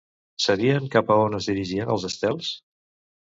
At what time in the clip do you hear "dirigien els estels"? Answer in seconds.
1.51-2.49